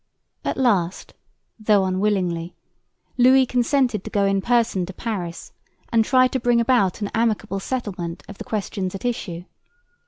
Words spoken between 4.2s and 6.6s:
in person to Paris and try to bring